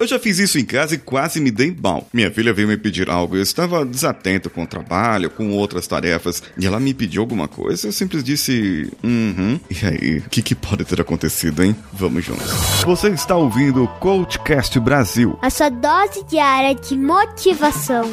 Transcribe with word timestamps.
Eu 0.00 0.06
já 0.06 0.18
fiz 0.18 0.38
isso 0.38 0.58
em 0.58 0.64
casa 0.64 0.94
e 0.94 0.98
quase 0.98 1.38
me 1.42 1.50
dei 1.50 1.76
mal. 1.78 2.08
Minha 2.10 2.30
filha 2.30 2.54
veio 2.54 2.66
me 2.66 2.78
pedir 2.78 3.10
algo, 3.10 3.36
eu 3.36 3.42
estava 3.42 3.84
desatento 3.84 4.48
com 4.48 4.62
o 4.62 4.66
trabalho, 4.66 5.28
com 5.28 5.50
outras 5.50 5.86
tarefas, 5.86 6.42
e 6.56 6.66
ela 6.66 6.80
me 6.80 6.94
pediu 6.94 7.20
alguma 7.20 7.46
coisa, 7.46 7.88
eu 7.88 7.92
simples 7.92 8.24
disse, 8.24 8.90
uhum. 9.04 9.60
E 9.68 9.86
aí, 9.86 10.18
o 10.20 10.30
que, 10.30 10.40
que 10.40 10.54
pode 10.54 10.86
ter 10.86 11.02
acontecido, 11.02 11.62
hein? 11.62 11.76
Vamos 11.92 12.24
juntos. 12.24 12.50
Você 12.82 13.08
está 13.08 13.36
ouvindo 13.36 13.84
o 13.84 13.88
Coachcast 13.88 14.80
Brasil. 14.80 15.38
A 15.42 15.50
sua 15.50 15.68
dose 15.68 16.24
diária 16.24 16.74
de 16.74 16.96
motivação. 16.96 18.10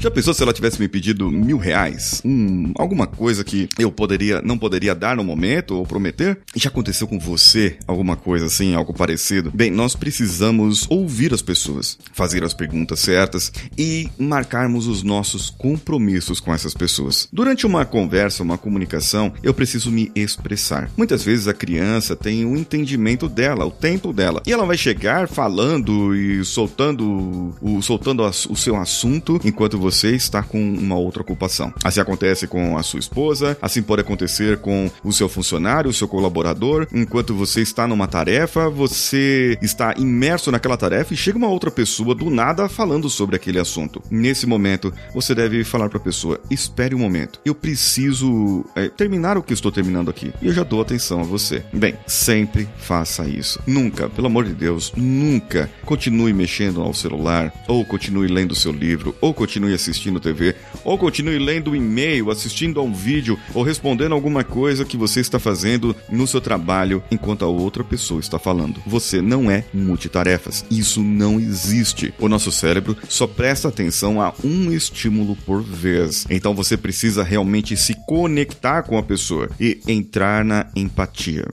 Já 0.00 0.10
pensou 0.10 0.32
se 0.32 0.42
ela 0.42 0.54
tivesse 0.54 0.80
me 0.80 0.88
pedido 0.88 1.30
mil 1.30 1.58
reais? 1.58 2.22
Hum, 2.24 2.72
alguma 2.78 3.06
coisa 3.06 3.44
que 3.44 3.68
eu 3.78 3.92
poderia, 3.92 4.40
não 4.40 4.56
poderia 4.56 4.94
dar 4.94 5.14
no 5.14 5.22
momento 5.22 5.76
ou 5.76 5.86
prometer? 5.86 6.38
Já 6.56 6.70
aconteceu 6.70 7.06
com 7.06 7.18
você 7.18 7.76
alguma 7.86 8.16
coisa 8.16 8.46
assim, 8.46 8.74
algo 8.74 8.94
parecido? 8.94 9.50
Bem, 9.52 9.70
nós 9.70 9.94
precisamos 9.94 10.86
ouvir 10.88 11.34
as 11.34 11.42
pessoas, 11.42 11.98
fazer 12.14 12.42
as 12.42 12.54
perguntas 12.54 13.00
certas 13.00 13.52
e 13.76 14.08
marcarmos 14.18 14.86
os 14.86 15.02
nossos 15.02 15.50
compromissos 15.50 16.40
com 16.40 16.54
essas 16.54 16.72
pessoas. 16.72 17.28
Durante 17.30 17.66
uma 17.66 17.84
conversa, 17.84 18.42
uma 18.42 18.56
comunicação, 18.56 19.34
eu 19.42 19.52
preciso 19.52 19.90
me 19.90 20.10
expressar. 20.14 20.90
Muitas 20.96 21.22
vezes 21.22 21.46
a 21.46 21.52
criança 21.52 22.16
tem 22.16 22.46
o 22.46 22.52
um 22.52 22.56
entendimento 22.56 23.28
dela, 23.28 23.66
o 23.66 23.70
tempo 23.70 24.14
dela, 24.14 24.42
e 24.46 24.52
ela 24.52 24.64
vai 24.64 24.78
chegar 24.78 25.28
falando 25.28 26.16
e 26.16 26.42
soltando 26.42 27.54
o, 27.60 27.82
soltando 27.82 28.22
o 28.22 28.56
seu 28.56 28.76
assunto 28.76 29.38
enquanto 29.44 29.78
você 29.78 29.89
você 29.90 30.14
está 30.14 30.40
com 30.42 30.58
uma 30.58 30.96
outra 30.96 31.20
ocupação. 31.22 31.74
Assim 31.82 32.00
acontece 32.00 32.46
com 32.46 32.78
a 32.78 32.82
sua 32.82 33.00
esposa, 33.00 33.58
assim 33.60 33.82
pode 33.82 34.02
acontecer 34.02 34.58
com 34.58 34.88
o 35.02 35.12
seu 35.12 35.28
funcionário, 35.28 35.90
o 35.90 35.94
seu 35.94 36.06
colaborador. 36.06 36.86
Enquanto 36.92 37.34
você 37.34 37.60
está 37.60 37.88
numa 37.88 38.06
tarefa, 38.06 38.70
você 38.70 39.58
está 39.60 39.94
imerso 39.98 40.52
naquela 40.52 40.76
tarefa 40.76 41.12
e 41.12 41.16
chega 41.16 41.36
uma 41.36 41.48
outra 41.48 41.70
pessoa 41.70 42.14
do 42.14 42.30
nada 42.30 42.68
falando 42.68 43.10
sobre 43.10 43.34
aquele 43.34 43.58
assunto. 43.58 44.00
Nesse 44.10 44.46
momento, 44.46 44.92
você 45.12 45.34
deve 45.34 45.64
falar 45.64 45.88
para 45.88 45.98
a 45.98 46.02
pessoa: 46.02 46.40
espere 46.48 46.94
um 46.94 46.98
momento, 46.98 47.40
eu 47.44 47.54
preciso 47.54 48.64
é, 48.76 48.88
terminar 48.88 49.36
o 49.36 49.42
que 49.42 49.52
estou 49.52 49.72
terminando 49.72 50.08
aqui 50.08 50.32
e 50.40 50.46
eu 50.46 50.52
já 50.52 50.62
dou 50.62 50.80
atenção 50.80 51.20
a 51.20 51.24
você. 51.24 51.64
Bem, 51.72 51.96
sempre 52.06 52.68
faça 52.78 53.26
isso. 53.26 53.60
Nunca, 53.66 54.08
pelo 54.08 54.28
amor 54.28 54.44
de 54.44 54.54
Deus, 54.54 54.92
nunca 54.96 55.68
continue 55.84 56.32
mexendo 56.32 56.80
ao 56.80 56.94
celular 56.94 57.52
ou 57.66 57.84
continue 57.84 58.28
lendo 58.28 58.54
seu 58.54 58.70
livro 58.70 59.14
ou 59.20 59.34
continue 59.34 59.74
assistindo 59.80 60.20
TV, 60.20 60.54
ou 60.84 60.98
continue 60.98 61.38
lendo 61.38 61.70
um 61.70 61.76
e-mail, 61.76 62.30
assistindo 62.30 62.78
a 62.80 62.82
um 62.82 62.92
vídeo 62.92 63.38
ou 63.54 63.62
respondendo 63.62 64.12
alguma 64.12 64.44
coisa 64.44 64.84
que 64.84 64.96
você 64.96 65.20
está 65.20 65.38
fazendo 65.38 65.94
no 66.10 66.26
seu 66.26 66.40
trabalho 66.40 67.02
enquanto 67.10 67.44
a 67.44 67.48
outra 67.48 67.82
pessoa 67.82 68.20
está 68.20 68.38
falando. 68.38 68.80
Você 68.86 69.20
não 69.20 69.50
é 69.50 69.64
multitarefas. 69.72 70.64
Isso 70.70 71.02
não 71.02 71.40
existe. 71.40 72.12
O 72.18 72.28
nosso 72.28 72.52
cérebro 72.52 72.96
só 73.08 73.26
presta 73.26 73.68
atenção 73.68 74.20
a 74.20 74.34
um 74.44 74.72
estímulo 74.72 75.36
por 75.46 75.62
vez. 75.62 76.26
Então 76.28 76.54
você 76.54 76.76
precisa 76.76 77.22
realmente 77.22 77.76
se 77.76 77.94
conectar 78.06 78.82
com 78.82 78.98
a 78.98 79.02
pessoa 79.02 79.48
e 79.58 79.80
entrar 79.86 80.44
na 80.44 80.66
empatia, 80.76 81.46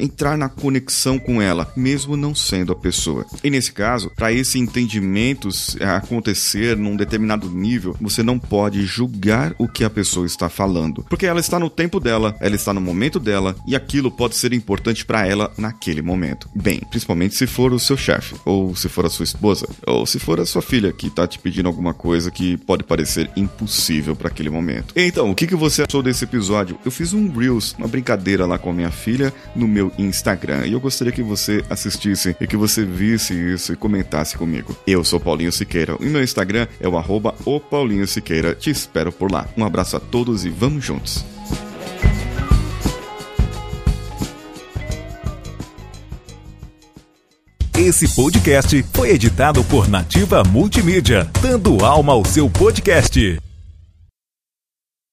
entrar 0.00 0.36
na 0.36 0.48
conexão 0.48 1.18
com 1.18 1.40
ela, 1.40 1.72
mesmo 1.76 2.16
não 2.16 2.34
sendo 2.34 2.72
a 2.72 2.76
pessoa. 2.76 3.26
E 3.42 3.50
nesse 3.50 3.72
caso, 3.72 4.10
para 4.14 4.32
esse 4.32 4.58
entendimento 4.58 5.48
acontecer 5.80 6.76
num 6.76 6.96
determinado 6.96 7.50
nível, 7.50 7.71
nível, 7.72 7.96
você 8.00 8.22
não 8.22 8.38
pode 8.38 8.84
julgar 8.84 9.54
o 9.58 9.66
que 9.66 9.84
a 9.84 9.90
pessoa 9.90 10.26
está 10.26 10.48
falando, 10.48 11.04
porque 11.08 11.26
ela 11.26 11.40
está 11.40 11.58
no 11.58 11.70
tempo 11.70 11.98
dela, 11.98 12.36
ela 12.40 12.54
está 12.54 12.74
no 12.74 12.80
momento 12.80 13.18
dela 13.18 13.56
e 13.66 13.74
aquilo 13.74 14.10
pode 14.10 14.36
ser 14.36 14.52
importante 14.52 15.04
para 15.06 15.26
ela 15.26 15.50
naquele 15.56 16.02
momento. 16.02 16.48
Bem, 16.54 16.80
principalmente 16.90 17.34
se 17.34 17.46
for 17.46 17.72
o 17.72 17.78
seu 17.78 17.96
chefe, 17.96 18.34
ou 18.44 18.76
se 18.76 18.88
for 18.88 19.06
a 19.06 19.10
sua 19.10 19.24
esposa, 19.24 19.66
ou 19.86 20.04
se 20.04 20.18
for 20.18 20.38
a 20.38 20.44
sua 20.44 20.60
filha 20.60 20.92
que 20.92 21.06
está 21.06 21.26
te 21.26 21.38
pedindo 21.38 21.66
alguma 21.66 21.94
coisa 21.94 22.30
que 22.30 22.58
pode 22.58 22.84
parecer 22.84 23.30
impossível 23.36 24.14
para 24.14 24.28
aquele 24.28 24.50
momento. 24.50 24.92
Então, 24.94 25.30
o 25.30 25.34
que, 25.34 25.46
que 25.46 25.56
você 25.56 25.82
achou 25.82 26.02
desse 26.02 26.24
episódio? 26.24 26.78
Eu 26.84 26.90
fiz 26.90 27.14
um 27.14 27.32
Reels, 27.32 27.74
uma 27.78 27.88
brincadeira 27.88 28.44
lá 28.44 28.58
com 28.58 28.70
a 28.70 28.74
minha 28.74 28.90
filha 28.90 29.32
no 29.56 29.66
meu 29.66 29.90
Instagram 29.98 30.66
e 30.66 30.72
eu 30.72 30.80
gostaria 30.80 31.12
que 31.12 31.22
você 31.22 31.64
assistisse 31.70 32.36
e 32.38 32.46
que 32.46 32.56
você 32.56 32.84
visse 32.84 33.32
isso 33.32 33.72
e 33.72 33.76
comentasse 33.76 34.36
comigo. 34.36 34.76
Eu 34.86 35.02
sou 35.04 35.18
Paulinho 35.18 35.52
Siqueira 35.52 35.96
e 36.00 36.06
meu 36.06 36.22
Instagram 36.22 36.66
é 36.80 36.88
o 36.88 36.98
arroba 36.98 37.34
o 37.46 37.61
Paulinho 37.62 38.06
Siqueira. 38.06 38.54
Te 38.54 38.70
espero 38.70 39.12
por 39.12 39.30
lá. 39.30 39.46
Um 39.56 39.64
abraço 39.64 39.96
a 39.96 40.00
todos 40.00 40.44
e 40.44 40.50
vamos 40.50 40.84
juntos. 40.84 41.24
Esse 47.76 48.14
podcast 48.14 48.84
foi 48.92 49.10
editado 49.10 49.64
por 49.64 49.88
Nativa 49.88 50.44
Multimídia, 50.44 51.28
dando 51.40 51.84
alma 51.84 52.12
ao 52.12 52.24
seu 52.24 52.48
podcast. 52.48 53.40